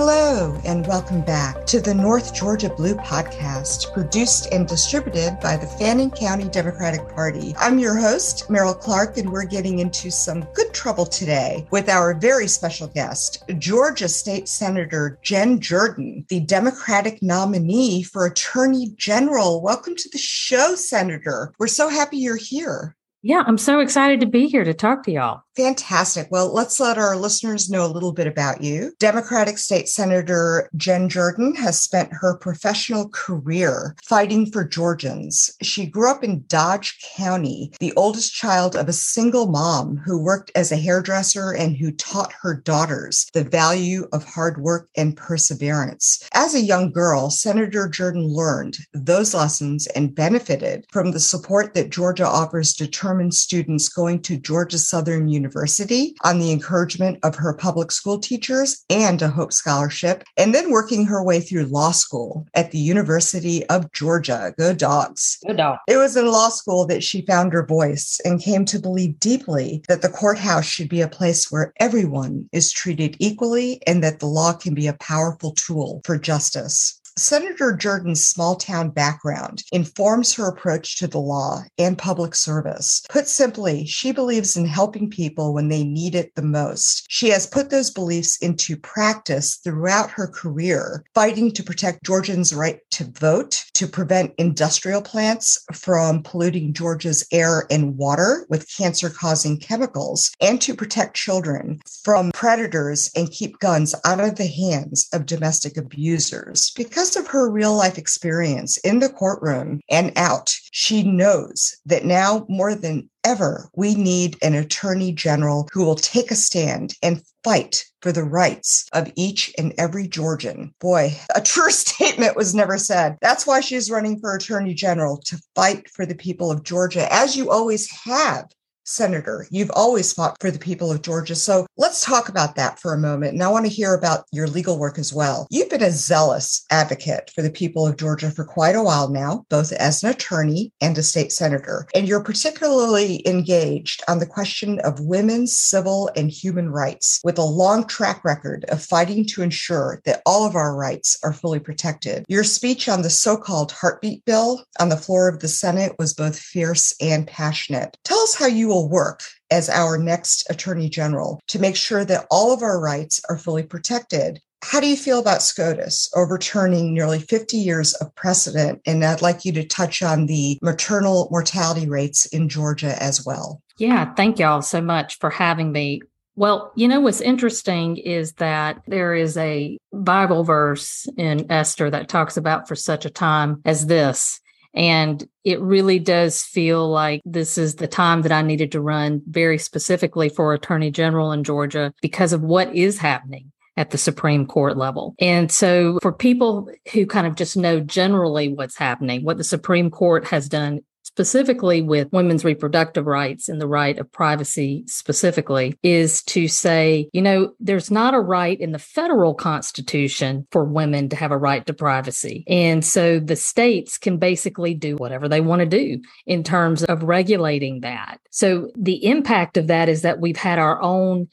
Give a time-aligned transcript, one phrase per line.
[0.00, 5.66] Hello, and welcome back to the North Georgia Blue podcast, produced and distributed by the
[5.66, 7.52] Fannin County Democratic Party.
[7.58, 12.14] I'm your host, Meryl Clark, and we're getting into some good trouble today with our
[12.14, 19.60] very special guest, Georgia State Senator Jen Jordan, the Democratic nominee for Attorney General.
[19.60, 21.52] Welcome to the show, Senator.
[21.58, 22.94] We're so happy you're here.
[23.22, 25.42] Yeah, I'm so excited to be here to talk to y'all.
[25.56, 26.28] Fantastic.
[26.30, 28.92] Well, let's let our listeners know a little bit about you.
[29.00, 35.50] Democratic State Senator Jen Jordan has spent her professional career fighting for Georgians.
[35.60, 40.52] She grew up in Dodge County, the oldest child of a single mom who worked
[40.54, 46.22] as a hairdresser and who taught her daughters the value of hard work and perseverance.
[46.34, 51.90] As a young girl, Senator Jordan learned those lessons and benefited from the support that
[51.90, 52.74] Georgia offers
[53.08, 58.84] determined students going to Georgia Southern University on the encouragement of her public school teachers
[58.90, 63.64] and a Hope Scholarship, and then working her way through law school at the University
[63.68, 64.52] of Georgia.
[64.58, 65.38] Go dogs.
[65.46, 65.78] Go dog.
[65.88, 69.82] It was in law school that she found her voice and came to believe deeply
[69.88, 74.26] that the courthouse should be a place where everyone is treated equally and that the
[74.26, 77.00] law can be a powerful tool for justice.
[77.18, 83.02] Senator Jordan's small town background informs her approach to the law and public service.
[83.08, 87.06] Put simply, she believes in helping people when they need it the most.
[87.08, 92.78] She has put those beliefs into practice throughout her career, fighting to protect Georgians' right
[92.92, 99.58] to vote, to prevent industrial plants from polluting Georgia's air and water with cancer causing
[99.58, 105.26] chemicals, and to protect children from predators and keep guns out of the hands of
[105.26, 106.70] domestic abusers.
[106.76, 112.04] Because because of her real life experience in the courtroom and out, she knows that
[112.04, 117.22] now more than ever, we need an attorney general who will take a stand and
[117.42, 120.74] fight for the rights of each and every Georgian.
[120.80, 123.16] Boy, a true statement was never said.
[123.22, 127.36] That's why she's running for attorney general to fight for the people of Georgia, as
[127.36, 128.50] you always have
[128.88, 129.46] senator.
[129.50, 131.34] You've always fought for the people of Georgia.
[131.34, 133.34] So let's talk about that for a moment.
[133.34, 135.46] And I want to hear about your legal work as well.
[135.50, 139.44] You've been a zealous advocate for the people of Georgia for quite a while now,
[139.50, 141.86] both as an attorney and a state senator.
[141.94, 147.42] And you're particularly engaged on the question of women's civil and human rights with a
[147.42, 152.24] long track record of fighting to ensure that all of our rights are fully protected.
[152.28, 156.38] Your speech on the so-called heartbeat bill on the floor of the Senate was both
[156.38, 157.96] fierce and passionate.
[158.04, 162.04] Tell us how you will will work as our next attorney general to make sure
[162.04, 164.40] that all of our rights are fully protected.
[164.62, 168.80] How do you feel about SCOTUS overturning nearly 50 years of precedent?
[168.86, 173.62] And I'd like you to touch on the maternal mortality rates in Georgia as well.
[173.78, 176.02] Yeah, thank y'all so much for having me.
[176.34, 182.08] Well, you know, what's interesting is that there is a Bible verse in Esther that
[182.08, 184.40] talks about for such a time as this.
[184.74, 189.22] And it really does feel like this is the time that I needed to run
[189.26, 194.44] very specifically for Attorney General in Georgia because of what is happening at the Supreme
[194.44, 195.14] Court level.
[195.20, 199.88] And so for people who kind of just know generally what's happening, what the Supreme
[199.88, 200.80] Court has done
[201.18, 207.20] specifically with women's reproductive rights and the right of privacy specifically is to say, you
[207.20, 211.66] know, there's not a right in the federal constitution for women to have a right
[211.66, 212.44] to privacy.
[212.46, 217.02] And so the states can basically do whatever they want to do in terms of
[217.02, 218.20] regulating that.
[218.30, 221.26] So the impact of that is that we've had our own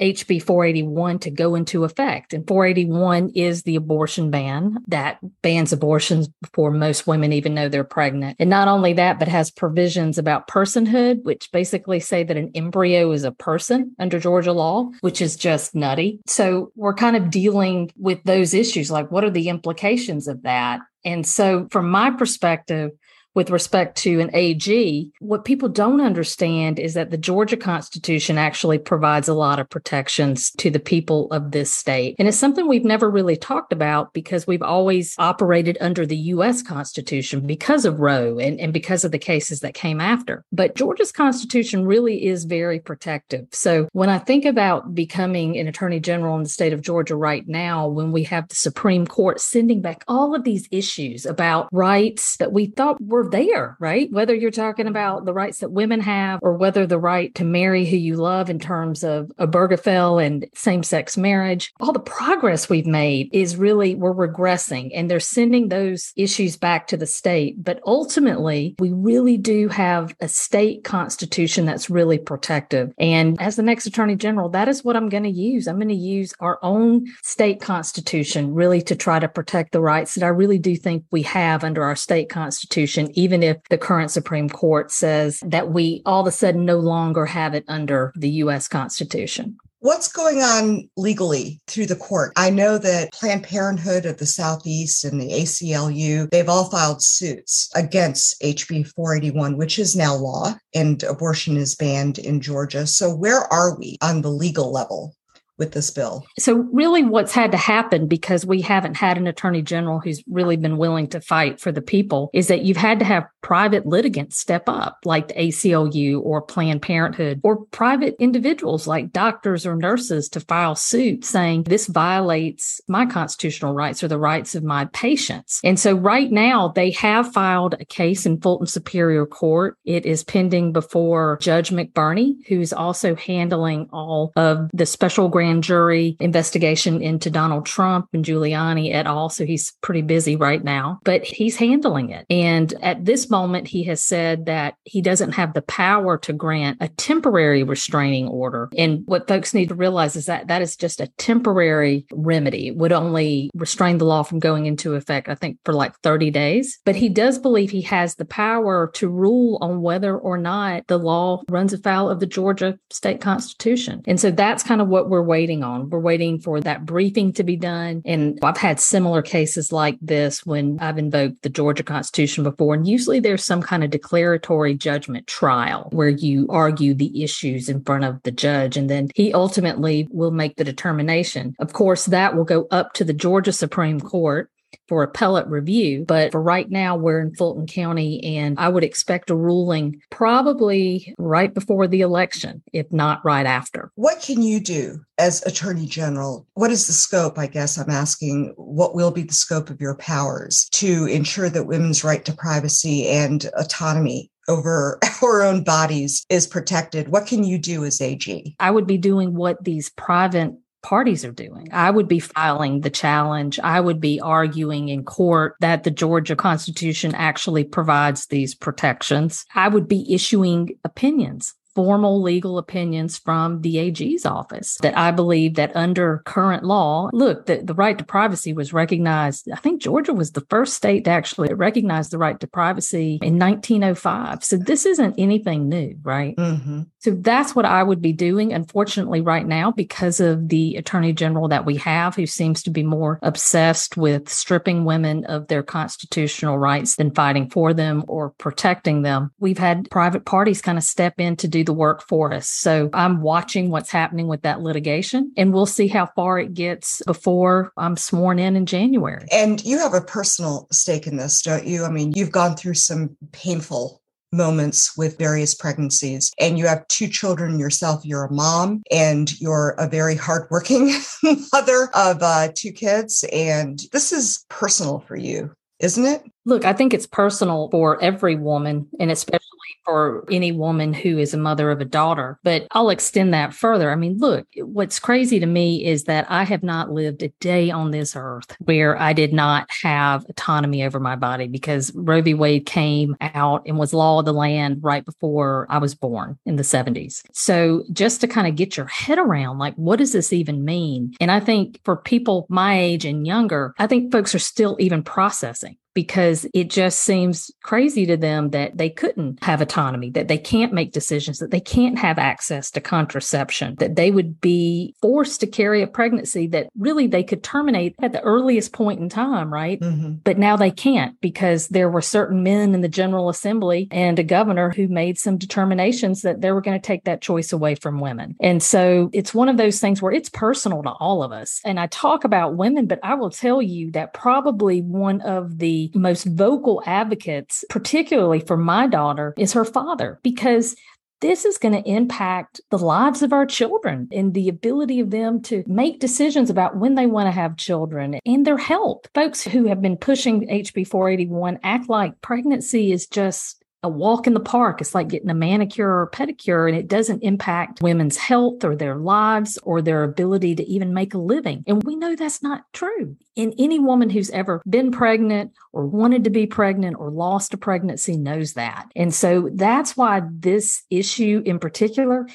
[0.00, 2.32] HB 481 to go into effect.
[2.32, 7.84] And 481 is the abortion ban that bans abortions before most women even know they're
[7.84, 8.36] pregnant.
[8.40, 13.12] And not only that, but has provisions about personhood, which basically say that an embryo
[13.12, 16.20] is a person under Georgia law, which is just nutty.
[16.26, 18.90] So we're kind of dealing with those issues.
[18.90, 20.80] Like, what are the implications of that?
[21.04, 22.90] And so, from my perspective,
[23.34, 28.78] with respect to an AG, what people don't understand is that the Georgia Constitution actually
[28.78, 32.16] provides a lot of protections to the people of this state.
[32.18, 36.62] And it's something we've never really talked about because we've always operated under the U.S.
[36.62, 40.44] Constitution because of Roe and, and because of the cases that came after.
[40.52, 43.46] But Georgia's Constitution really is very protective.
[43.52, 47.46] So when I think about becoming an attorney general in the state of Georgia right
[47.46, 52.36] now, when we have the Supreme Court sending back all of these issues about rights
[52.38, 54.10] that we thought were we're there, right?
[54.10, 54.90] Whether you're talking mm-hmm.
[54.90, 58.48] about the rights that women have or whether the right to marry who you love
[58.48, 63.94] in terms of Obergefell and same sex marriage, all the progress we've made is really,
[63.94, 67.62] we're regressing and they're sending those issues back to the state.
[67.62, 72.92] But ultimately, we really do have a state constitution that's really protective.
[72.98, 75.68] And as the next attorney general, that is what I'm going to use.
[75.68, 80.14] I'm going to use our own state constitution really to try to protect the rights
[80.14, 84.10] that I really do think we have under our state constitution, even if the current
[84.10, 88.30] Supreme Court says that we all of a sudden no longer have it under the
[88.30, 88.68] U.S.
[88.68, 89.56] Constitution.
[89.82, 92.34] What's going on legally through the court?
[92.36, 97.70] I know that Planned Parenthood of the Southeast and the ACLU, they've all filed suits
[97.74, 102.86] against HB 481, which is now law, and abortion is banned in Georgia.
[102.86, 105.16] So, where are we on the legal level?
[105.60, 106.26] With this bill?
[106.38, 110.56] So, really, what's had to happen because we haven't had an attorney general who's really
[110.56, 114.38] been willing to fight for the people is that you've had to have private litigants
[114.38, 120.28] step up, like the ACLU or Planned Parenthood, or private individuals like doctors or nurses
[120.30, 125.60] to file suit saying this violates my constitutional rights or the rights of my patients.
[125.62, 129.76] And so, right now, they have filed a case in Fulton Superior Court.
[129.84, 135.64] It is pending before Judge McBurney, who's also handling all of the special grand grand
[135.64, 139.28] jury investigation into Donald Trump and Giuliani et al.
[139.28, 142.24] So he's pretty busy right now, but he's handling it.
[142.30, 146.78] And at this moment, he has said that he doesn't have the power to grant
[146.80, 148.70] a temporary restraining order.
[148.76, 152.68] And what folks need to realize is that that is just a temporary remedy.
[152.68, 156.30] It would only restrain the law from going into effect, I think, for like 30
[156.30, 156.78] days.
[156.84, 160.98] But he does believe he has the power to rule on whether or not the
[160.98, 164.02] law runs afoul of the Georgia state constitution.
[164.06, 165.88] And so that's kind of what we're waiting waiting on.
[165.88, 168.02] We're waiting for that briefing to be done.
[168.04, 172.74] And I've had similar cases like this when I've invoked the Georgia Constitution before.
[172.74, 177.82] And usually there's some kind of declaratory judgment trial where you argue the issues in
[177.84, 178.76] front of the judge.
[178.76, 181.54] And then he ultimately will make the determination.
[181.58, 184.50] Of course, that will go up to the Georgia Supreme Court
[184.88, 186.04] for appellate review.
[186.06, 191.14] But for right now, we're in Fulton County, and I would expect a ruling probably
[191.18, 193.90] right before the election, if not right after.
[193.94, 196.46] What can you do as Attorney General?
[196.54, 197.38] What is the scope?
[197.38, 201.66] I guess I'm asking what will be the scope of your powers to ensure that
[201.66, 207.08] women's right to privacy and autonomy over our own bodies is protected.
[207.08, 208.56] What can you do as AG?
[208.58, 211.68] I would be doing what these private parties are doing.
[211.72, 213.58] I would be filing the challenge.
[213.60, 219.44] I would be arguing in court that the Georgia Constitution actually provides these protections.
[219.54, 225.54] I would be issuing opinions formal legal opinions from the AG's office that I believe
[225.54, 229.50] that under current law, look, the, the right to privacy was recognized.
[229.50, 233.38] I think Georgia was the first state to actually recognize the right to privacy in
[233.38, 234.44] 1905.
[234.44, 236.36] So this isn't anything new, right?
[236.36, 236.82] Mm-hmm.
[236.98, 238.52] So that's what I would be doing.
[238.52, 242.82] Unfortunately, right now, because of the attorney general that we have, who seems to be
[242.82, 249.02] more obsessed with stripping women of their constitutional rights than fighting for them or protecting
[249.02, 252.32] them, we've had private parties kind of step in to do do the work for
[252.32, 252.48] us.
[252.48, 257.02] So I'm watching what's happening with that litigation and we'll see how far it gets
[257.06, 259.26] before I'm sworn in in January.
[259.30, 261.84] And you have a personal stake in this, don't you?
[261.84, 264.00] I mean, you've gone through some painful
[264.32, 269.74] moments with various pregnancies and you have two children yourself you're a mom and you're
[269.76, 270.92] a very hardworking
[271.52, 276.72] mother of uh, two kids and this is personal for you isn't it look i
[276.72, 279.49] think it's personal for every woman and especially
[279.84, 282.38] for any woman who is a mother of a daughter.
[282.42, 283.90] But I'll extend that further.
[283.90, 287.70] I mean, look, what's crazy to me is that I have not lived a day
[287.70, 292.34] on this earth where I did not have autonomy over my body because Roe v.
[292.34, 296.56] Wade came out and was law of the land right before I was born in
[296.56, 297.22] the 70s.
[297.32, 301.14] So just to kind of get your head around, like, what does this even mean?
[301.20, 305.02] And I think for people my age and younger, I think folks are still even
[305.02, 310.38] processing because it just seems crazy to them that they couldn't have autonomy, that they
[310.38, 315.40] can't make decisions, that they can't have access to contraception, that they would be forced
[315.40, 319.52] to carry a pregnancy that really they could terminate at the earliest point in time,
[319.52, 319.80] right?
[319.80, 320.14] Mm-hmm.
[320.24, 324.24] But now they can't because there were certain men in the General Assembly and a
[324.24, 328.00] governor who made some determinations that they were going to take that choice away from
[328.00, 328.36] women.
[328.40, 331.60] And so it's one of those things where it's personal to all of us.
[331.64, 335.79] And I talk about women, but I will tell you that probably one of the
[335.94, 340.76] most vocal advocates, particularly for my daughter, is her father, because
[341.20, 345.42] this is going to impact the lives of our children and the ability of them
[345.42, 349.06] to make decisions about when they want to have children and their health.
[349.14, 354.34] Folks who have been pushing HB 481 act like pregnancy is just a walk in
[354.34, 354.80] the park.
[354.80, 358.96] It's like getting a manicure or pedicure, and it doesn't impact women's health or their
[358.96, 361.64] lives or their ability to even make a living.
[361.66, 363.16] And we know that's not true.
[363.36, 367.58] And any woman who's ever been pregnant or wanted to be pregnant or lost a
[367.58, 368.90] pregnancy knows that.
[368.94, 372.26] And so that's why this issue in particular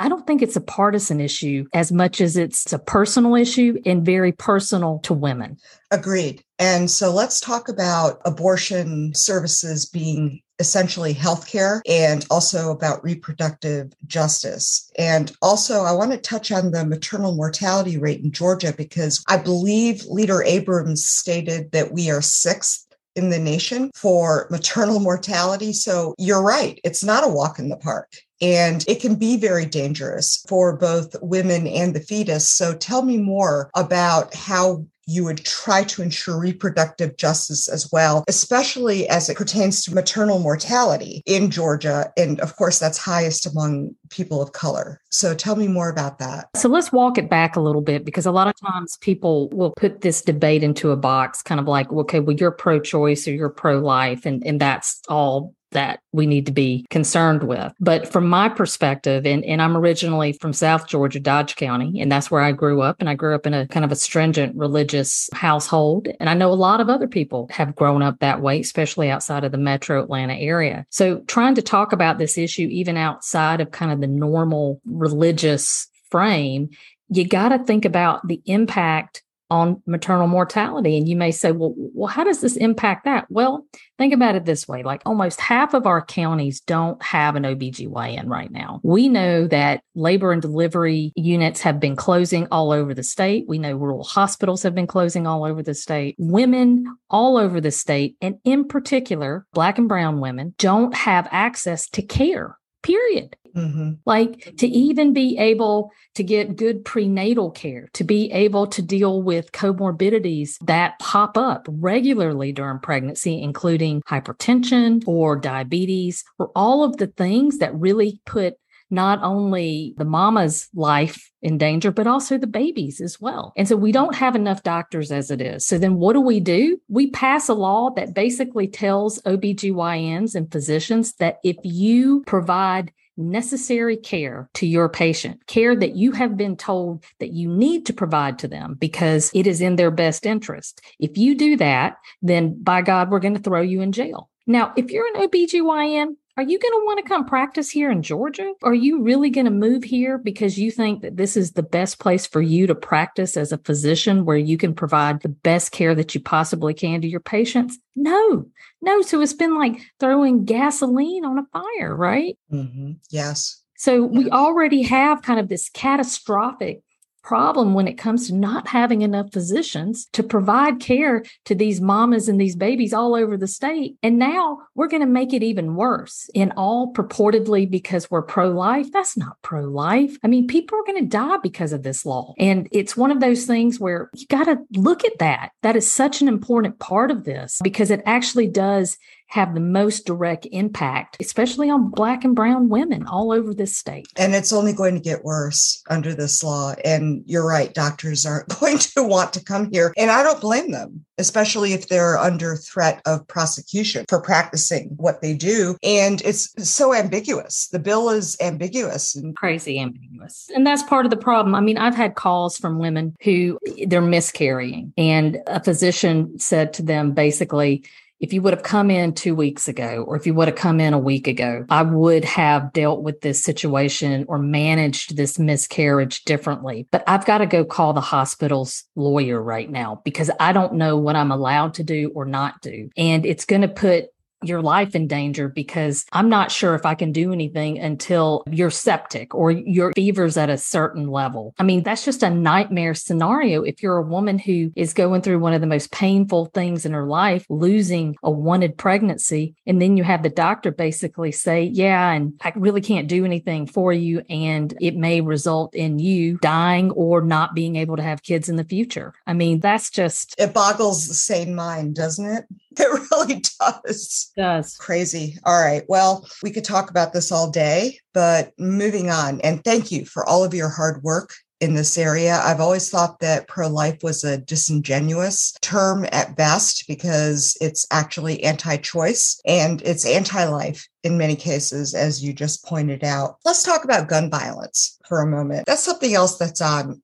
[0.00, 4.04] I don't think it's a partisan issue as much as it's a personal issue and
[4.04, 5.58] very personal to women.
[5.90, 6.42] Agreed.
[6.58, 14.90] And so let's talk about abortion services being essentially healthcare and also about reproductive justice.
[14.98, 19.36] And also, I want to touch on the maternal mortality rate in Georgia because I
[19.36, 25.72] believe Leader Abrams stated that we are sixth in the nation for maternal mortality.
[25.72, 28.12] So you're right, it's not a walk in the park.
[28.42, 32.48] And it can be very dangerous for both women and the fetus.
[32.48, 38.24] So tell me more about how you would try to ensure reproductive justice as well,
[38.28, 42.12] especially as it pertains to maternal mortality in Georgia.
[42.16, 45.00] And of course, that's highest among people of color.
[45.10, 46.48] So tell me more about that.
[46.56, 49.72] So let's walk it back a little bit because a lot of times people will
[49.76, 53.32] put this debate into a box, kind of like, okay, well, you're pro choice or
[53.32, 57.72] you're pro life, and, and that's all that we need to be concerned with.
[57.80, 62.30] But from my perspective, and, and I'm originally from South Georgia, Dodge County, and that's
[62.30, 62.96] where I grew up.
[63.00, 66.08] And I grew up in a kind of a stringent religious household.
[66.18, 69.44] And I know a lot of other people have grown up that way, especially outside
[69.44, 70.86] of the metro Atlanta area.
[70.90, 75.88] So trying to talk about this issue, even outside of kind of the normal religious
[76.10, 76.70] frame,
[77.08, 80.96] you got to think about the impact on maternal mortality.
[80.96, 83.26] And you may say, well, well, how does this impact that?
[83.28, 83.66] Well,
[83.98, 84.82] think about it this way.
[84.82, 88.80] Like almost half of our counties don't have an OBGYN right now.
[88.82, 93.46] We know that labor and delivery units have been closing all over the state.
[93.48, 96.14] We know rural hospitals have been closing all over the state.
[96.18, 101.88] Women all over the state, and in particular, black and brown women don't have access
[101.90, 103.36] to care period.
[103.54, 103.92] Mm-hmm.
[104.04, 109.22] Like to even be able to get good prenatal care, to be able to deal
[109.22, 116.96] with comorbidities that pop up regularly during pregnancy, including hypertension or diabetes, or all of
[116.96, 118.54] the things that really put
[118.90, 123.52] not only the mama's life in danger, but also the babies as well.
[123.56, 125.64] And so we don't have enough doctors as it is.
[125.64, 126.78] So then what do we do?
[126.88, 133.96] We pass a law that basically tells OBGYNs and physicians that if you provide necessary
[133.96, 138.38] care to your patient, care that you have been told that you need to provide
[138.40, 140.80] to them because it is in their best interest.
[140.98, 144.30] If you do that, then by God, we're going to throw you in jail.
[144.46, 148.02] Now, if you're an OBGYN, are you going to want to come practice here in
[148.02, 148.52] Georgia?
[148.62, 151.98] Are you really going to move here because you think that this is the best
[151.98, 155.94] place for you to practice as a physician where you can provide the best care
[155.94, 157.78] that you possibly can to your patients?
[157.96, 158.46] No,
[158.80, 159.02] no.
[159.02, 162.38] So it's been like throwing gasoline on a fire, right?
[162.52, 162.92] Mm-hmm.
[163.10, 163.62] Yes.
[163.76, 166.82] So we already have kind of this catastrophic
[167.22, 172.28] problem when it comes to not having enough physicians to provide care to these mamas
[172.28, 173.96] and these babies all over the state.
[174.02, 178.50] And now we're going to make it even worse in all purportedly because we're pro
[178.50, 178.90] life.
[178.92, 180.16] That's not pro life.
[180.22, 182.34] I mean, people are going to die because of this law.
[182.38, 185.50] And it's one of those things where you got to look at that.
[185.62, 188.96] That is such an important part of this because it actually does
[189.30, 194.08] have the most direct impact, especially on Black and Brown women all over this state.
[194.16, 196.74] And it's only going to get worse under this law.
[196.84, 199.94] And you're right, doctors aren't going to want to come here.
[199.96, 205.22] And I don't blame them, especially if they're under threat of prosecution for practicing what
[205.22, 205.76] they do.
[205.82, 207.68] And it's so ambiguous.
[207.68, 210.50] The bill is ambiguous and crazy ambiguous.
[210.54, 211.54] And that's part of the problem.
[211.54, 216.82] I mean, I've had calls from women who they're miscarrying, and a physician said to
[216.82, 217.84] them basically,
[218.20, 220.78] if you would have come in two weeks ago, or if you would have come
[220.78, 226.24] in a week ago, I would have dealt with this situation or managed this miscarriage
[226.24, 226.86] differently.
[226.90, 230.96] But I've got to go call the hospital's lawyer right now because I don't know
[230.98, 232.90] what I'm allowed to do or not do.
[232.96, 234.06] And it's going to put
[234.42, 238.70] your life in danger because I'm not sure if I can do anything until you're
[238.70, 241.54] septic or your fever's at a certain level.
[241.58, 243.62] I mean, that's just a nightmare scenario.
[243.62, 246.92] If you're a woman who is going through one of the most painful things in
[246.92, 252.10] her life, losing a wanted pregnancy, and then you have the doctor basically say, yeah,
[252.10, 254.22] and I really can't do anything for you.
[254.30, 258.56] And it may result in you dying or not being able to have kids in
[258.56, 259.12] the future.
[259.26, 260.34] I mean, that's just.
[260.38, 262.44] It boggles the sane mind, doesn't it?
[262.78, 264.30] It really does.
[264.36, 264.76] It does.
[264.76, 265.36] Crazy.
[265.44, 265.82] All right.
[265.88, 269.40] Well, we could talk about this all day, but moving on.
[269.40, 272.40] And thank you for all of your hard work in this area.
[272.42, 278.42] I've always thought that pro life was a disingenuous term at best because it's actually
[278.42, 283.36] anti choice and it's anti life in many cases, as you just pointed out.
[283.44, 285.66] Let's talk about gun violence for a moment.
[285.66, 287.02] That's something else that's on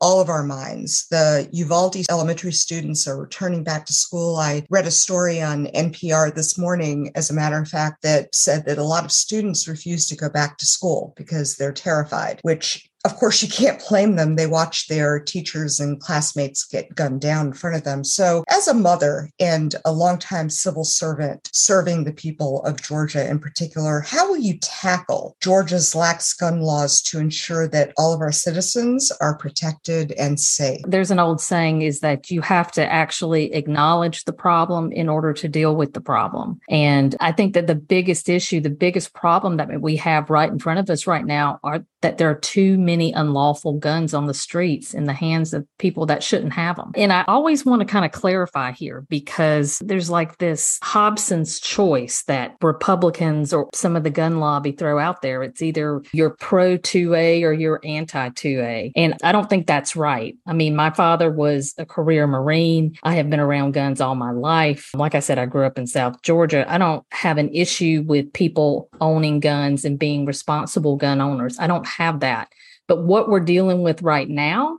[0.00, 1.06] all of our minds.
[1.10, 4.36] The Uvalde elementary students are returning back to school.
[4.36, 8.66] I read a story on NPR this morning, as a matter of fact, that said
[8.66, 12.87] that a lot of students refuse to go back to school because they're terrified, which
[13.04, 14.34] of course, you can't blame them.
[14.34, 18.02] They watch their teachers and classmates get gunned down in front of them.
[18.02, 23.38] So, as a mother and a longtime civil servant serving the people of Georgia in
[23.38, 28.32] particular, how will you tackle Georgia's lax gun laws to ensure that all of our
[28.32, 30.80] citizens are protected and safe?
[30.86, 35.32] There's an old saying is that you have to actually acknowledge the problem in order
[35.34, 36.60] to deal with the problem.
[36.68, 40.58] And I think that the biggest issue, the biggest problem that we have right in
[40.58, 44.34] front of us right now are that there are too many unlawful guns on the
[44.34, 46.92] streets in the hands of people that shouldn't have them.
[46.94, 52.22] And I always want to kind of clarify here because there's like this Hobson's choice
[52.24, 55.42] that Republicans or some of the gun lobby throw out there.
[55.42, 58.92] It's either you're pro 2A or you're anti 2A.
[58.94, 60.36] And I don't think that's right.
[60.46, 62.96] I mean, my father was a career Marine.
[63.02, 64.90] I have been around guns all my life.
[64.94, 66.64] Like I said, I grew up in South Georgia.
[66.68, 71.58] I don't have an issue with people owning guns and being responsible gun owners.
[71.58, 72.52] I don't have that.
[72.86, 74.78] But what we're dealing with right now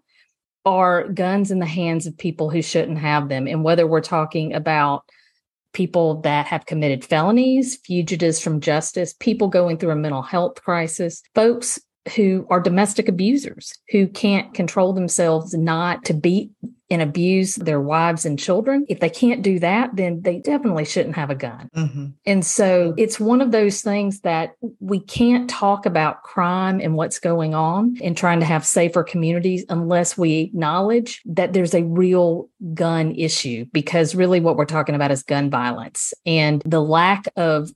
[0.65, 3.47] are guns in the hands of people who shouldn't have them.
[3.47, 5.03] And whether we're talking about
[5.73, 11.21] people that have committed felonies, fugitives from justice, people going through a mental health crisis,
[11.35, 11.79] folks
[12.15, 16.51] who are domestic abusers who can't control themselves not to beat
[16.89, 18.85] and abuse their wives and children.
[18.89, 21.69] If they can't do that, then they definitely shouldn't have a gun.
[21.75, 22.05] Mm-hmm.
[22.25, 27.19] And so it's one of those things that we can't talk about crime and what's
[27.19, 32.49] going on and trying to have safer communities unless we acknowledge that there's a real
[32.73, 37.71] gun issue, because really what we're talking about is gun violence and the lack of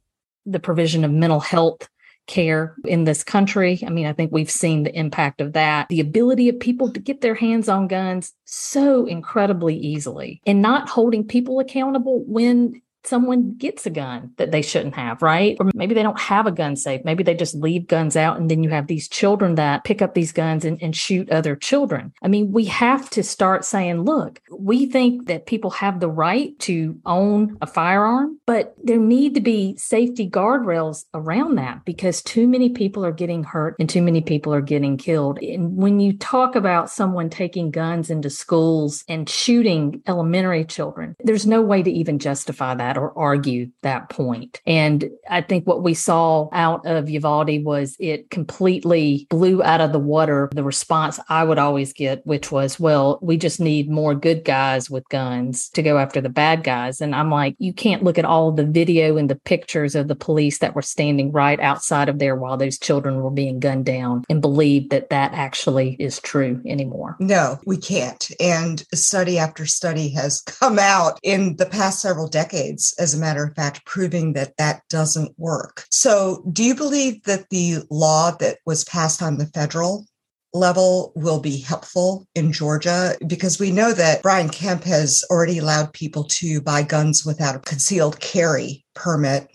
[0.46, 1.88] the provision of mental health
[2.27, 3.82] care in this country.
[3.86, 5.88] I mean, I think we've seen the impact of that.
[5.89, 10.89] The ability of people to get their hands on guns so incredibly easily and not
[10.89, 15.57] holding people accountable when someone gets a gun that they shouldn't have, right?
[15.59, 17.01] Or maybe they don't have a gun safe.
[17.03, 18.37] Maybe they just leave guns out.
[18.37, 21.55] And then you have these children that pick up these guns and, and, shoot other
[21.55, 22.13] children.
[22.22, 26.57] I mean, we have to start saying, look, we think that people have the right
[26.59, 32.48] to own a firearm, but there need to be safety guardrails around that because too
[32.48, 35.39] many people are getting hurt and too many people are getting killed.
[35.39, 41.48] And when you talk about someone taking guns into schools and shooting elementary children, there's
[41.48, 44.62] no way to even justify that that or argue that point.
[44.66, 49.92] And I think what we saw out of Uvalde was it completely blew out of
[49.92, 54.16] the water the response I would always get, which was, well, we just need more
[54.16, 57.01] good guys with guns to go after the bad guys.
[57.01, 60.16] And I'm like, you can't look at all the video and the pictures of the
[60.16, 64.24] police that were standing right outside of there while those children were being gunned down
[64.29, 67.16] and believe that that actually is true anymore.
[67.20, 68.29] No, we can't.
[68.40, 73.46] And study after study has come out in the past several decades as a matter
[73.46, 75.85] of fact, proving that that doesn't work.
[75.89, 80.05] So, do you believe that the law that was passed on the federal
[80.53, 85.93] level will be helpful in Georgia because we know that Brian Kemp has already allowed
[85.93, 89.48] people to buy guns without a concealed carry permit.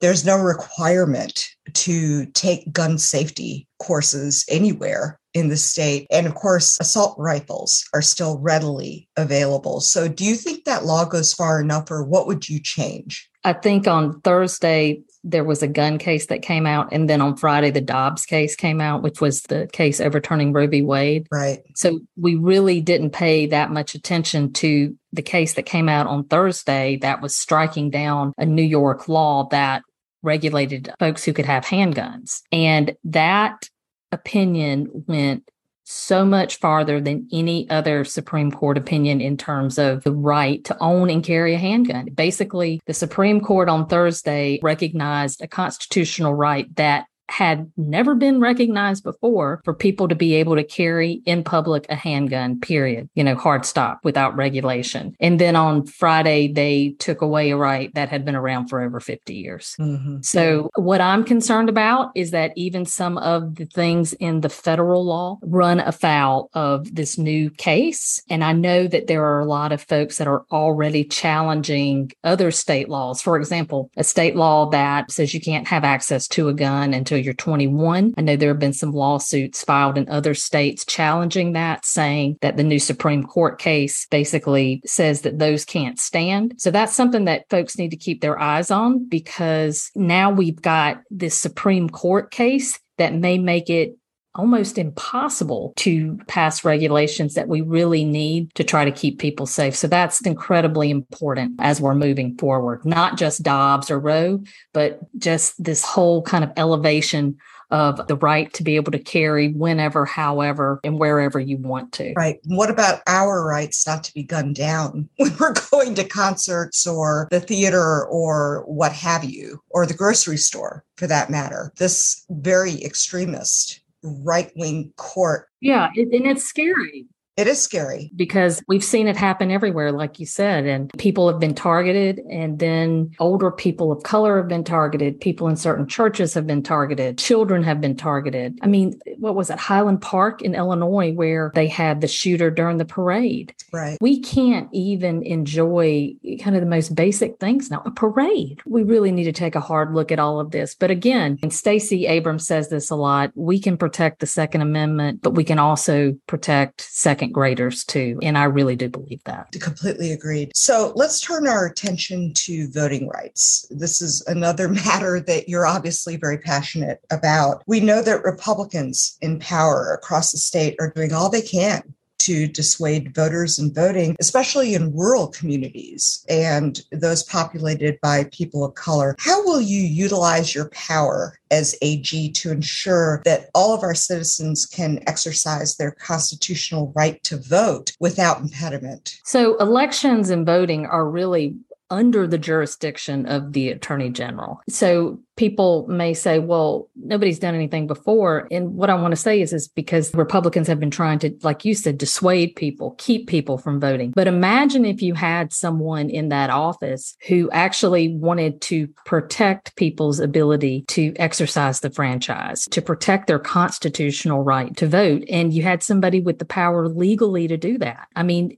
[0.00, 6.06] There's no requirement to take gun safety courses anywhere in the state.
[6.10, 9.80] And of course, assault rifles are still readily available.
[9.80, 13.28] So, do you think that law goes far enough, or what would you change?
[13.44, 16.88] I think on Thursday, there was a gun case that came out.
[16.90, 20.66] And then on Friday, the Dobbs case came out, which was the case overturning Roe
[20.66, 20.82] v.
[20.82, 21.26] Wade.
[21.30, 21.62] Right.
[21.74, 26.24] So we really didn't pay that much attention to the case that came out on
[26.24, 29.82] Thursday that was striking down a New York law that
[30.22, 32.40] regulated folks who could have handguns.
[32.50, 33.68] And that
[34.12, 35.48] opinion went
[35.88, 40.76] so much farther than any other Supreme Court opinion in terms of the right to
[40.80, 42.06] own and carry a handgun.
[42.06, 49.02] Basically, the Supreme Court on Thursday recognized a constitutional right that had never been recognized
[49.02, 53.34] before for people to be able to carry in public a handgun, period, you know,
[53.34, 55.14] hard stop without regulation.
[55.20, 59.00] And then on Friday, they took away a right that had been around for over
[59.00, 59.76] 50 years.
[59.80, 60.22] Mm-hmm.
[60.22, 65.04] So what I'm concerned about is that even some of the things in the federal
[65.04, 68.22] law run afoul of this new case.
[68.30, 72.50] And I know that there are a lot of folks that are already challenging other
[72.50, 73.20] state laws.
[73.20, 77.24] For example, a state law that says you can't have access to a gun until
[77.24, 78.14] you're 21.
[78.16, 82.56] I know there have been some lawsuits filed in other states challenging that, saying that
[82.56, 86.54] the new Supreme Court case basically says that those can't stand.
[86.58, 91.00] So that's something that folks need to keep their eyes on because now we've got
[91.10, 93.96] this Supreme Court case that may make it
[94.36, 99.74] almost impossible to pass regulations that we really need to try to keep people safe.
[99.74, 105.62] So that's incredibly important as we're moving forward, not just Dobbs or Roe, but just
[105.62, 107.36] this whole kind of elevation
[107.70, 112.12] of the right to be able to carry whenever, however, and wherever you want to.
[112.14, 112.38] Right.
[112.44, 117.28] What about our rights not to be gunned down when we're going to concerts or
[117.30, 121.72] the theater or what have you, or the grocery store for that matter?
[121.76, 125.48] This very extremist right wing court.
[125.60, 127.06] Yeah, and it's scary.
[127.36, 131.38] It is scary because we've seen it happen everywhere, like you said, and people have
[131.38, 132.18] been targeted.
[132.30, 135.20] And then older people of color have been targeted.
[135.20, 137.18] People in certain churches have been targeted.
[137.18, 138.58] Children have been targeted.
[138.62, 139.58] I mean, what was it?
[139.58, 143.54] Highland Park in Illinois, where they had the shooter during the parade.
[143.70, 143.98] Right.
[144.00, 147.82] We can't even enjoy kind of the most basic things now.
[147.84, 148.62] A parade.
[148.64, 150.74] We really need to take a hard look at all of this.
[150.74, 155.20] But again, and Stacey Abrams says this a lot we can protect the Second Amendment,
[155.20, 158.18] but we can also protect second second graders too.
[158.22, 159.52] And I really do believe that.
[159.60, 160.52] Completely agreed.
[160.54, 163.66] So let's turn our attention to voting rights.
[163.70, 167.62] This is another matter that you're obviously very passionate about.
[167.66, 171.82] We know that Republicans in power across the state are doing all they can
[172.18, 178.74] to dissuade voters in voting, especially in rural communities and those populated by people of
[178.74, 179.14] color.
[179.18, 184.66] How will you utilize your power as AG to ensure that all of our citizens
[184.66, 189.20] can exercise their constitutional right to vote without impediment?
[189.24, 191.56] So, elections and voting are really
[191.90, 194.60] under the jurisdiction of the attorney general.
[194.68, 198.48] So people may say, well, nobody's done anything before.
[198.50, 201.64] And what I want to say is, is because Republicans have been trying to, like
[201.64, 204.12] you said, dissuade people, keep people from voting.
[204.12, 210.18] But imagine if you had someone in that office who actually wanted to protect people's
[210.18, 215.22] ability to exercise the franchise, to protect their constitutional right to vote.
[215.30, 218.08] And you had somebody with the power legally to do that.
[218.16, 218.56] I mean,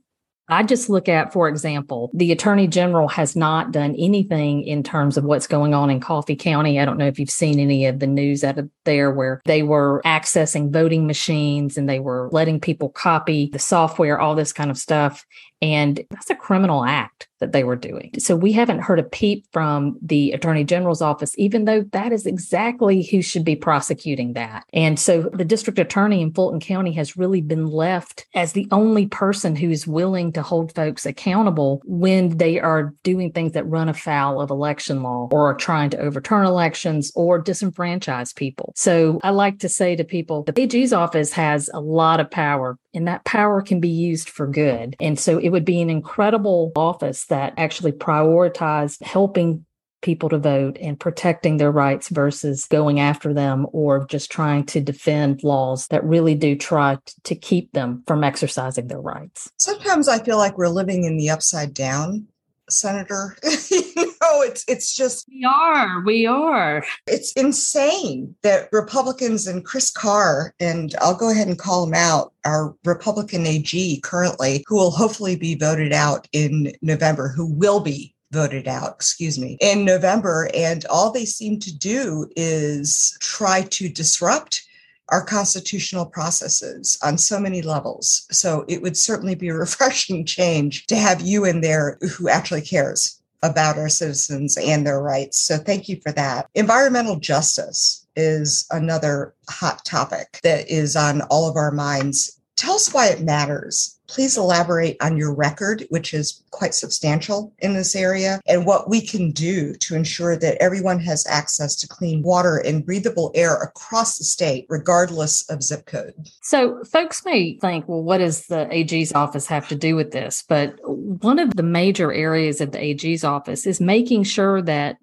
[0.48, 5.16] I just look at, for example, the attorney general has not done anything in terms
[5.16, 6.80] of what's going on in Coffee County.
[6.80, 9.62] I don't know if you've seen any of the news out of there where they
[9.62, 14.70] were accessing voting machines and they were letting people copy the software, all this kind
[14.70, 15.26] of stuff.
[15.60, 18.12] And that's a criminal act that they were doing.
[18.18, 22.26] So we haven't heard a peep from the attorney general's office, even though that is
[22.26, 24.64] exactly who should be prosecuting that.
[24.72, 29.06] And so the district attorney in Fulton County has really been left as the only
[29.06, 33.88] person who is willing to hold folks accountable when they are doing things that run
[33.88, 38.72] afoul of election law or are trying to overturn elections or disenfranchise people.
[38.76, 42.78] So I like to say to people, the AG's office has a lot of power
[42.98, 44.96] and that power can be used for good.
[44.98, 49.64] And so it would be an incredible office that actually prioritized helping
[50.02, 54.80] people to vote and protecting their rights versus going after them or just trying to
[54.80, 59.48] defend laws that really do try to keep them from exercising their rights.
[59.58, 62.26] Sometimes I feel like we're living in the upside down
[62.68, 63.36] senator
[64.28, 70.54] know it's it's just we are we are it's insane that republicans and chris carr
[70.60, 75.36] and i'll go ahead and call him out our republican ag currently who will hopefully
[75.36, 80.50] be voted out in november who will be voted out, excuse me, in November.
[80.54, 84.64] And all they seem to do is try to disrupt
[85.08, 88.26] our constitutional processes on so many levels.
[88.30, 92.60] So it would certainly be a refreshing change to have you in there who actually
[92.60, 95.38] cares about our citizens and their rights.
[95.38, 96.48] So thank you for that.
[96.54, 102.37] Environmental justice is another hot topic that is on all of our minds.
[102.58, 107.74] Tell us why it matters Please elaborate on your record, which is quite substantial in
[107.74, 112.22] this area, and what we can do to ensure that everyone has access to clean
[112.22, 116.14] water and breathable air across the state, regardless of zip code.
[116.42, 120.42] So, folks may think, well, what does the AG's office have to do with this?
[120.48, 124.96] But one of the major areas of the AG's office is making sure that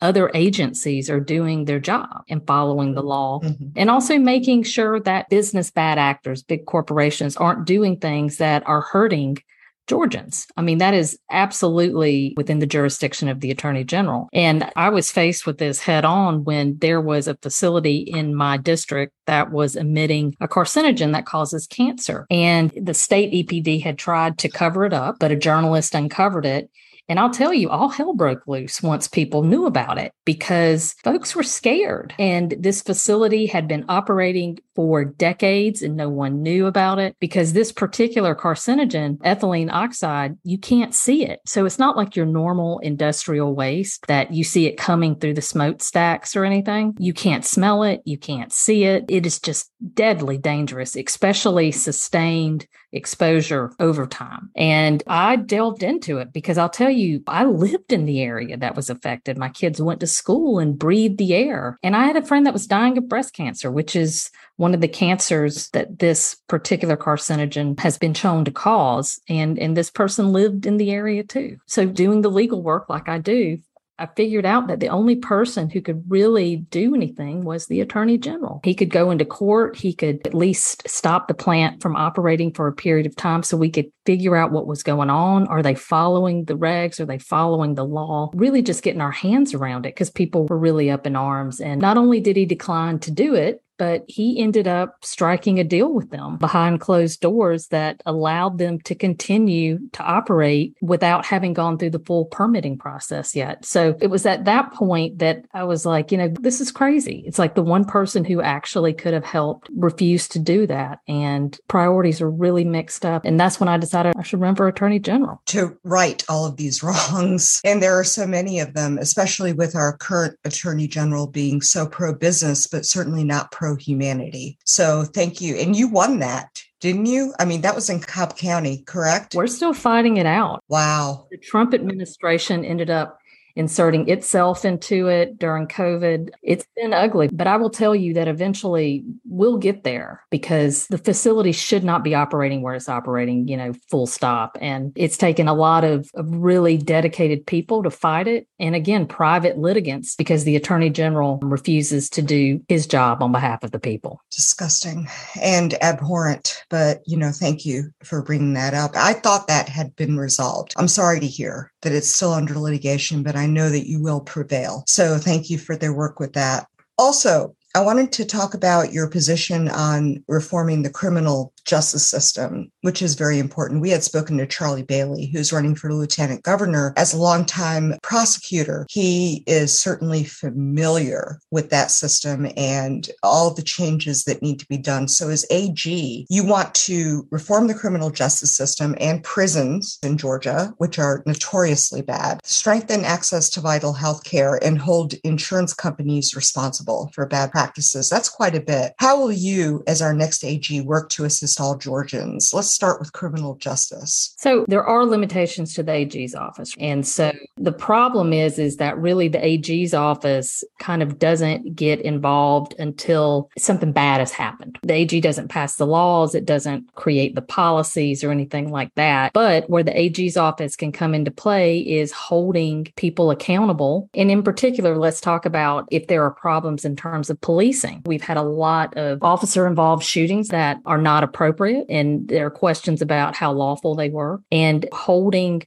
[0.00, 3.68] other agencies are doing their job and following the law mm-hmm.
[3.76, 8.82] and also making sure that business bad actors, big corporations aren't doing things that are
[8.82, 9.38] hurting
[9.86, 10.46] Georgians.
[10.56, 14.28] I mean, that is absolutely within the jurisdiction of the attorney general.
[14.32, 18.56] And I was faced with this head on when there was a facility in my
[18.56, 22.26] district that was emitting a carcinogen that causes cancer.
[22.30, 26.70] And the state EPD had tried to cover it up, but a journalist uncovered it
[27.08, 31.36] and I'll tell you, all hell broke loose once people knew about it because folks
[31.36, 32.14] were scared.
[32.18, 37.52] And this facility had been operating for decades and no one knew about it because
[37.52, 41.40] this particular carcinogen, ethylene oxide, you can't see it.
[41.46, 45.42] So it's not like your normal industrial waste that you see it coming through the
[45.42, 46.94] smokestacks or anything.
[46.98, 48.00] You can't smell it.
[48.04, 49.04] You can't see it.
[49.08, 54.50] It is just deadly dangerous, especially sustained exposure over time.
[54.56, 58.76] And I delved into it because I'll tell you, I lived in the area that
[58.76, 59.36] was affected.
[59.36, 61.78] My kids went to school and breathed the air.
[61.82, 64.80] And I had a friend that was dying of breast cancer, which is one of
[64.80, 69.20] the cancers that this particular carcinogen has been shown to cause.
[69.28, 71.58] And, and this person lived in the area too.
[71.66, 73.58] So doing the legal work like I do
[73.98, 78.18] I figured out that the only person who could really do anything was the attorney
[78.18, 78.60] general.
[78.64, 79.76] He could go into court.
[79.76, 83.56] He could at least stop the plant from operating for a period of time so
[83.56, 85.46] we could figure out what was going on.
[85.46, 86.98] Are they following the regs?
[86.98, 88.30] Are they following the law?
[88.34, 91.60] Really just getting our hands around it because people were really up in arms.
[91.60, 95.64] And not only did he decline to do it, but he ended up striking a
[95.64, 101.52] deal with them behind closed doors that allowed them to continue to operate without having
[101.52, 103.64] gone through the full permitting process yet.
[103.64, 107.22] So it was at that point that I was like, you know, this is crazy.
[107.26, 111.00] It's like the one person who actually could have helped refused to do that.
[111.08, 113.24] And priorities are really mixed up.
[113.24, 115.40] And that's when I decided I should run for attorney general.
[115.46, 117.60] To right all of these wrongs.
[117.64, 121.86] And there are so many of them, especially with our current attorney general being so
[121.86, 124.58] pro business, but certainly not pro pro humanity.
[124.66, 125.56] So thank you.
[125.56, 127.32] And you won that, didn't you?
[127.38, 129.34] I mean, that was in Cobb County, correct?
[129.34, 130.62] We're still fighting it out.
[130.68, 131.28] Wow.
[131.30, 133.18] The Trump administration ended up
[133.56, 136.30] inserting itself into it during COVID.
[136.42, 140.98] It's been ugly, but I will tell you that eventually we'll get there because the
[140.98, 144.58] facility should not be operating where it's operating, you know, full stop.
[144.60, 148.48] And it's taken a lot of, of really dedicated people to fight it.
[148.58, 153.62] And again, private litigants because the attorney general refuses to do his job on behalf
[153.62, 154.20] of the people.
[154.30, 155.08] Disgusting
[155.40, 156.64] and abhorrent.
[156.70, 158.92] But, you know, thank you for bringing that up.
[158.94, 160.74] I thought that had been resolved.
[160.76, 164.20] I'm sorry to hear that it's still under litigation, but I know that you will
[164.20, 164.84] prevail.
[164.86, 166.66] So thank you for their work with that.
[166.98, 173.02] Also, I wanted to talk about your position on reforming the criminal justice system, which
[173.02, 173.80] is very important.
[173.80, 178.86] We had spoken to Charlie Bailey, who's running for lieutenant governor as a longtime prosecutor.
[178.90, 184.76] He is certainly familiar with that system and all the changes that need to be
[184.76, 185.08] done.
[185.08, 190.74] So, as AG, you want to reform the criminal justice system and prisons in Georgia,
[190.78, 197.10] which are notoriously bad, strengthen access to vital health care, and hold insurance companies responsible
[197.14, 198.08] for bad practices.
[198.08, 198.92] That's quite a bit.
[198.98, 201.53] How will you, as our next AG, work to assist?
[201.60, 202.52] All Georgians.
[202.52, 204.34] Let's start with criminal justice.
[204.38, 206.74] So there are limitations to the AG's office.
[206.78, 212.00] And so the problem is, is that really the AG's office kind of doesn't get
[212.00, 214.78] involved until something bad has happened.
[214.82, 216.34] The AG doesn't pass the laws.
[216.34, 219.32] It doesn't create the policies or anything like that.
[219.32, 224.08] But where the AG's office can come into play is holding people accountable.
[224.14, 228.02] And in particular, let's talk about if there are problems in terms of policing.
[228.06, 231.86] We've had a lot of officer involved shootings that are not appropriate appropriate.
[231.88, 235.62] And there are questions about how lawful they were and holding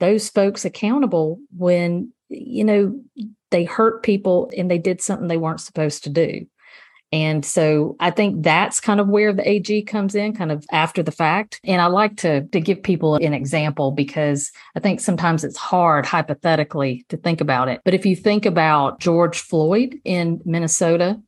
[0.00, 3.00] those folks accountable when, you know,
[3.50, 6.46] they hurt people and they did something they weren't supposed to do.
[7.12, 11.00] And so I think that's kind of where the AG comes in, kind of after
[11.00, 11.60] the fact.
[11.62, 16.06] And I like to, to give people an example because I think sometimes it's hard
[16.06, 17.82] hypothetically to think about it.
[17.84, 21.20] But if you think about George Floyd in Minnesota,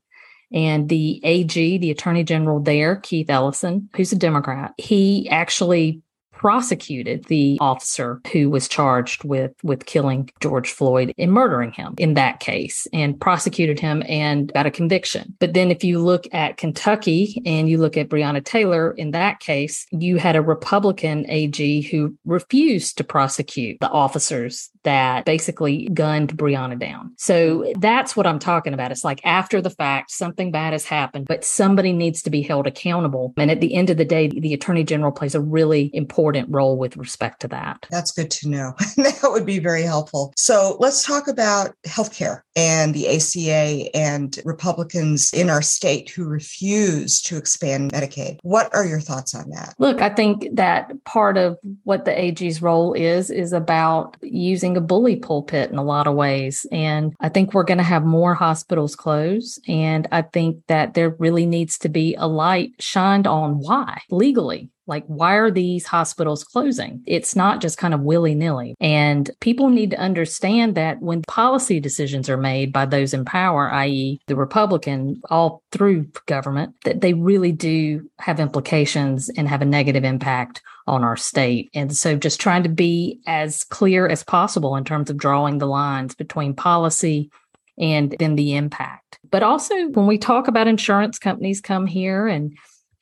[0.52, 6.02] and the AG, the attorney general there, Keith Ellison, who's a Democrat, he actually
[6.36, 12.14] prosecuted the officer who was charged with with killing George Floyd and murdering him in
[12.14, 15.34] that case and prosecuted him and got a conviction.
[15.38, 19.40] But then if you look at Kentucky and you look at Breonna Taylor in that
[19.40, 26.36] case, you had a Republican AG who refused to prosecute the officers that basically gunned
[26.36, 27.12] Breonna down.
[27.16, 28.92] So that's what I'm talking about.
[28.92, 32.66] It's like after the fact, something bad has happened, but somebody needs to be held
[32.66, 33.34] accountable.
[33.36, 36.52] And at the end of the day, the attorney general plays a really important important
[36.52, 37.86] role with respect to that.
[37.90, 38.74] That's good to know.
[38.96, 40.32] that would be very helpful.
[40.36, 47.20] So let's talk about healthcare and the ACA and Republicans in our state who refuse
[47.22, 48.38] to expand Medicaid.
[48.42, 49.74] What are your thoughts on that?
[49.78, 54.80] Look, I think that part of what the AG's role is, is about using a
[54.80, 56.66] bully pulpit in a lot of ways.
[56.72, 59.60] And I think we're going to have more hospitals close.
[59.68, 64.70] And I think that there really needs to be a light shined on why legally
[64.86, 67.02] like, why are these hospitals closing?
[67.06, 68.74] It's not just kind of willy nilly.
[68.80, 73.70] And people need to understand that when policy decisions are made by those in power,
[73.72, 79.66] i.e., the Republican, all through government, that they really do have implications and have a
[79.66, 81.68] negative impact on our state.
[81.74, 85.66] And so just trying to be as clear as possible in terms of drawing the
[85.66, 87.30] lines between policy
[87.78, 89.18] and then the impact.
[89.30, 92.56] But also when we talk about insurance companies come here and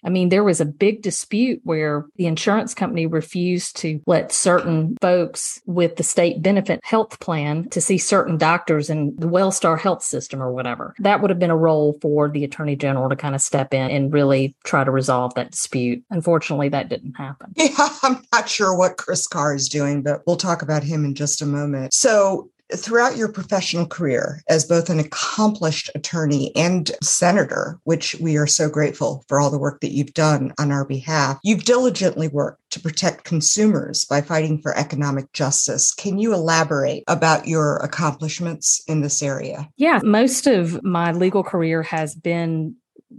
[0.04, 4.96] I mean, there was a big dispute where the insurance company refused to let certain
[5.00, 10.02] folks with the state benefit health plan to see certain doctors in the Wellstar health
[10.02, 10.94] system or whatever.
[10.98, 13.90] That would have been a role for the attorney general to kind of step in
[13.90, 16.04] and really try to resolve that dispute.
[16.10, 17.52] Unfortunately, that didn't happen.
[17.64, 21.14] Yeah, I'm not sure what Chris Carr is doing, but we'll talk about him in
[21.14, 21.94] just a moment.
[21.94, 28.46] So, throughout your professional career as both an accomplished attorney and senator, which we are
[28.46, 32.60] so grateful for all the work that you've done on our behalf, you've diligently worked
[32.70, 35.92] to protect consumers by fighting for economic justice.
[35.94, 39.68] Can you elaborate about your accomplishments in this area?
[39.76, 42.76] Yeah, most of my legal career has been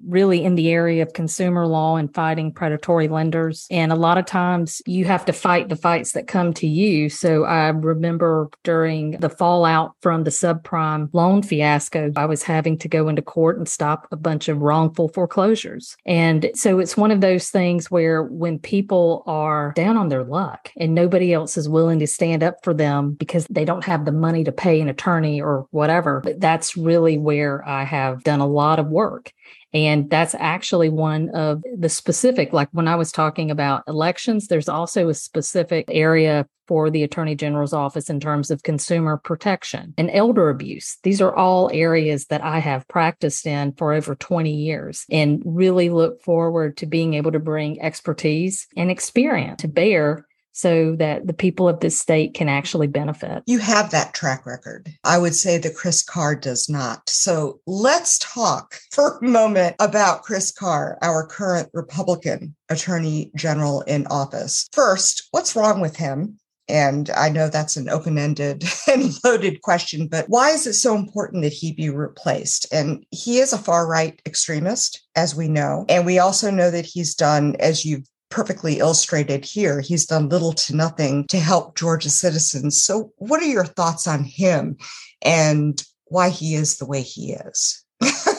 [0.08, 3.68] really in the area of consumer law and fighting predatory lenders.
[3.72, 7.10] And a lot of times you have to fight the fights that come to you.
[7.10, 12.88] So I remember during the fallout from the subprime loan fiasco, I was having to
[12.88, 15.96] go into court and stop a bunch of wrongful foreclosures.
[16.06, 20.72] And so it's one of those things where when people are down on their luck
[20.78, 24.12] and nobody else is willing to stand up for them because they don't have the
[24.12, 28.80] money to pay an attorney or whatever, that's really where I have done a lot
[28.80, 29.32] of work.
[29.76, 34.70] And that's actually one of the specific, like when I was talking about elections, there's
[34.70, 40.10] also a specific area for the Attorney General's office in terms of consumer protection and
[40.12, 40.98] elder abuse.
[41.04, 45.90] These are all areas that I have practiced in for over 20 years and really
[45.90, 51.34] look forward to being able to bring expertise and experience to bear so that the
[51.34, 53.44] people of this state can actually benefit.
[53.46, 54.90] You have that track record.
[55.04, 57.10] I would say that Chris Carr does not.
[57.10, 64.08] So let's talk for a moment about Chris Carr, our current Republican Attorney General in
[64.08, 64.68] office.
[64.72, 66.40] First, what's wrong with him?
[66.68, 70.96] And I know that's an open ended and loaded question, but why is it so
[70.96, 72.66] important that he be replaced?
[72.72, 75.86] And he is a far right extremist, as we know.
[75.90, 79.82] And we also know that he's done, as you've perfectly illustrated here.
[79.82, 82.82] He's done little to nothing to help Georgia citizens.
[82.82, 84.78] So, what are your thoughts on him
[85.22, 87.84] and why he is the way he is?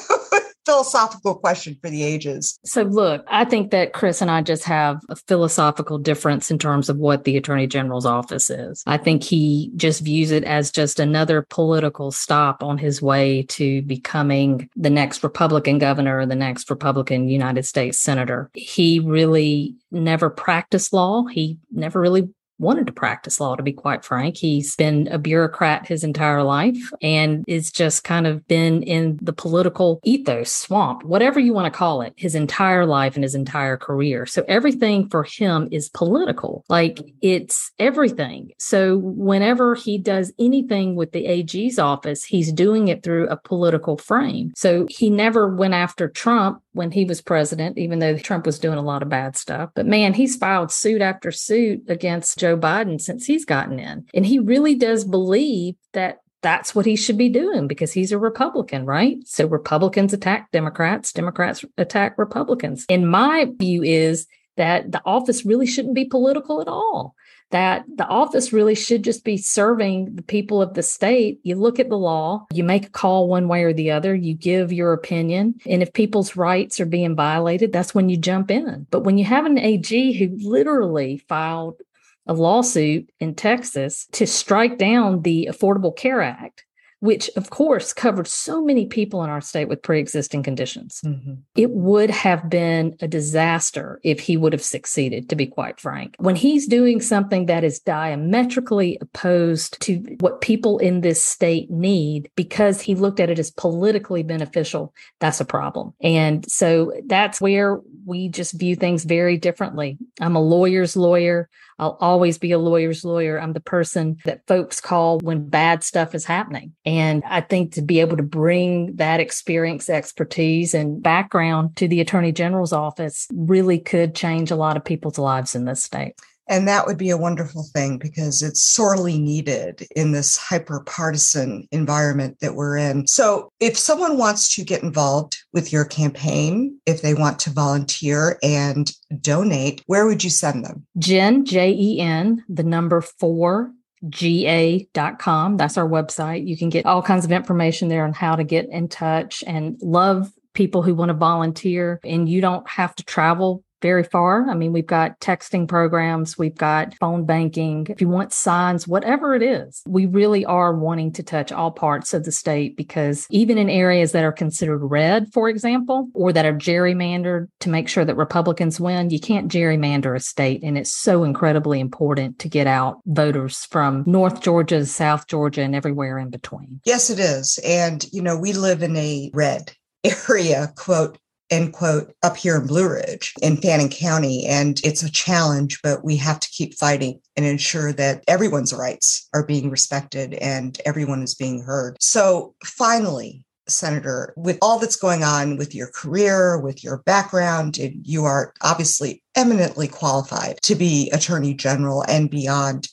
[0.67, 2.59] philosophical question for the ages.
[2.65, 6.89] So, look, I think that Chris and I just have a philosophical difference in terms
[6.89, 8.83] of what the Attorney General's office is.
[8.87, 13.83] I think he just views it as just another political stop on his way to
[13.83, 18.51] becoming the next Republican governor or the next Republican United States senator.
[18.55, 21.27] He really never practiced law.
[21.27, 24.37] He never really wanted to practice law, to be quite frank.
[24.37, 29.33] He's been a bureaucrat his entire life and is just kind of been in the
[29.33, 33.77] political ethos, swamp, whatever you want to call it, his entire life and his entire
[33.77, 34.27] career.
[34.27, 36.65] So everything for him is political.
[36.69, 38.53] Like it's everything.
[38.59, 43.97] So whenever he does anything with the AG's office, he's doing it through a political
[43.97, 44.53] frame.
[44.57, 48.79] So he never went after Trump when he was president, even though Trump was doing
[48.79, 49.71] a lot of bad stuff.
[49.75, 54.07] But man, he's filed suit after suit against Joe Biden since he's gotten in.
[54.15, 58.19] And he really does believe that that's what he should be doing because he's a
[58.19, 59.17] Republican, right?
[59.27, 62.85] So Republicans attack Democrats, Democrats attack Republicans.
[62.89, 67.15] And my view is that the office really shouldn't be political at all
[67.51, 71.41] that the office really should just be serving the people of the state.
[71.43, 74.35] You look at the law, you make a call one way or the other, you
[74.35, 75.55] give your opinion.
[75.67, 78.87] And if people's rights are being violated, that's when you jump in.
[78.91, 81.81] But when you have an AG who literally filed
[82.27, 86.66] a lawsuit in Texas to strike down the Affordable Care Act,
[87.01, 91.01] which of course covered so many people in our state with pre-existing conditions.
[91.05, 91.35] Mm-hmm.
[91.55, 96.17] It would have been a disaster if he would have succeeded, to be quite frank.
[96.19, 102.31] When he's doing something that is diametrically opposed to what people in this state need
[102.35, 105.93] because he looked at it as politically beneficial, that's a problem.
[106.01, 109.99] And so that's where we just view things very differently.
[110.21, 111.49] I'm a lawyer's lawyer.
[111.79, 113.39] I'll always be a lawyer's lawyer.
[113.39, 116.73] I'm the person that folks call when bad stuff is happening.
[116.85, 122.01] And I think to be able to bring that experience, expertise, and background to the
[122.01, 126.15] attorney general's office really could change a lot of people's lives in this state.
[126.49, 131.67] And that would be a wonderful thing because it's sorely needed in this hyper partisan
[131.73, 133.07] environment that we're in.
[133.07, 138.39] So, if someone wants to get involved with your campaign, if they want to volunteer
[138.43, 138.91] and
[139.21, 140.87] donate, where would you send them?
[140.99, 143.73] Jen, J E N, the number four
[144.09, 145.57] ga.com.
[145.57, 146.47] That's our website.
[146.47, 149.79] You can get all kinds of information there on how to get in touch and
[149.83, 154.51] love people who want to volunteer and you don't have to travel very far.
[154.51, 157.87] I mean, we've got texting programs, we've got phone banking.
[157.89, 162.13] If you want signs, whatever it is, we really are wanting to touch all parts
[162.13, 166.45] of the state because even in areas that are considered red, for example, or that
[166.45, 170.65] are gerrymandered to make sure that Republicans win, you can't gerrymander a state.
[170.65, 175.77] And it's so incredibly important to get out voters from North Georgia, South Georgia, and
[175.77, 176.81] everywhere in between.
[176.85, 177.61] Yes, it is.
[177.65, 179.71] And, you know, we live in a red
[180.29, 181.19] area, quote,
[181.51, 184.47] end quote, up here in Blue Ridge in Fannin County.
[184.47, 189.29] And it's a challenge, but we have to keep fighting and ensure that everyone's rights
[189.35, 191.97] are being respected and everyone is being heard.
[192.01, 198.07] So finally, Senator, with all that's going on with your career, with your background, and
[198.07, 202.89] you are obviously eminently qualified to be Attorney General and beyond.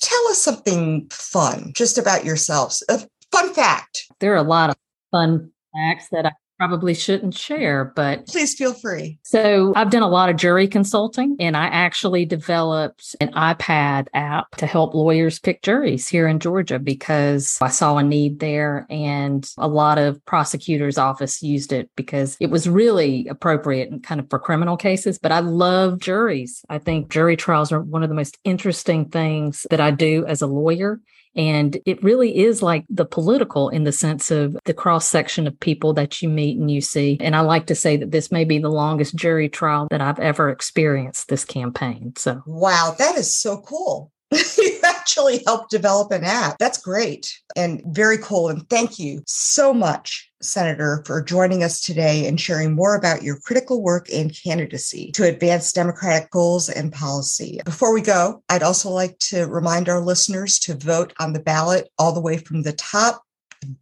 [0.00, 2.82] Tell us something fun just about yourselves.
[2.88, 3.00] A
[3.32, 4.06] fun fact.
[4.20, 4.76] There are a lot of
[5.10, 9.18] fun facts that I probably shouldn't share, but please feel free.
[9.22, 14.56] So I've done a lot of jury consulting and I actually developed an iPad app
[14.56, 19.50] to help lawyers pick juries here in Georgia because I saw a need there and
[19.56, 24.28] a lot of prosecutors office used it because it was really appropriate and kind of
[24.28, 25.18] for criminal cases.
[25.18, 26.62] But I love juries.
[26.68, 30.42] I think jury trials are one of the most interesting things that I do as
[30.42, 31.00] a lawyer.
[31.36, 35.58] And it really is like the political in the sense of the cross section of
[35.60, 37.16] people that you meet and you see.
[37.20, 40.18] And I like to say that this may be the longest jury trial that I've
[40.18, 42.14] ever experienced this campaign.
[42.16, 44.12] So, wow, that is so cool.
[44.30, 46.58] You actually helped develop an app.
[46.58, 48.48] That's great and very cool.
[48.48, 53.38] And thank you so much Senator, for joining us today and sharing more about your
[53.40, 57.60] critical work and candidacy to advance Democratic goals and policy.
[57.64, 61.88] Before we go, I'd also like to remind our listeners to vote on the ballot
[61.98, 63.22] all the way from the top